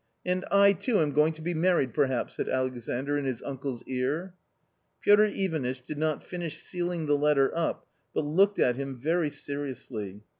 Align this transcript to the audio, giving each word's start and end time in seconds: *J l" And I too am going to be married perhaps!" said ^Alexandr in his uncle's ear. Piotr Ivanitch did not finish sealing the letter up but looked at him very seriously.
*J 0.25 0.31
l" 0.31 0.35
And 0.35 0.45
I 0.51 0.73
too 0.73 0.97
am 0.97 1.11
going 1.11 1.31
to 1.33 1.43
be 1.43 1.53
married 1.53 1.93
perhaps!" 1.93 2.33
said 2.35 2.47
^Alexandr 2.47 3.19
in 3.19 3.25
his 3.25 3.43
uncle's 3.43 3.83
ear. 3.83 4.33
Piotr 5.03 5.25
Ivanitch 5.25 5.85
did 5.85 5.99
not 5.99 6.23
finish 6.23 6.57
sealing 6.57 7.05
the 7.05 7.15
letter 7.15 7.55
up 7.55 7.85
but 8.11 8.25
looked 8.25 8.57
at 8.57 8.77
him 8.77 8.95
very 8.99 9.29
seriously. 9.29 10.23